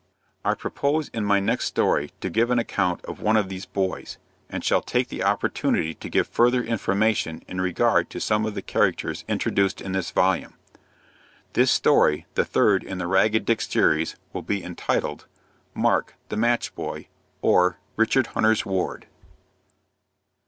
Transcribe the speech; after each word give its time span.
I 0.43 0.55
propose 0.55 1.09
in 1.09 1.25
my 1.25 1.39
next 1.39 1.65
story 1.65 2.11
to 2.21 2.31
give 2.31 2.49
an 2.49 2.57
account 2.57 3.05
of 3.05 3.19
one 3.21 3.37
of 3.37 3.49
these 3.49 3.67
boys, 3.67 4.17
and 4.49 4.63
shall 4.63 4.81
take 4.81 5.09
the 5.09 5.23
opportunity 5.23 5.93
to 5.93 6.09
give 6.09 6.27
further 6.27 6.63
information 6.63 7.43
in 7.47 7.61
regard 7.61 8.09
to 8.09 8.19
some 8.19 8.47
of 8.47 8.55
the 8.55 8.63
characters 8.63 9.23
introduced 9.27 9.79
in 9.79 9.91
this 9.91 10.09
volume. 10.09 10.55
This 11.53 11.69
story, 11.69 12.25
the 12.33 12.45
third 12.45 12.83
in 12.83 12.97
the 12.97 13.05
Ragged 13.05 13.45
Dick 13.45 13.61
series; 13.61 14.15
will 14.33 14.41
be 14.41 14.63
entitled 14.63 15.27
MARK, 15.75 16.15
THE 16.29 16.35
MATCH 16.37 16.73
BOY; 16.73 17.07
OR, 17.43 17.77
RICHARD 17.95 18.25
HUNTER'S 18.33 18.65
WARD. 18.65 19.05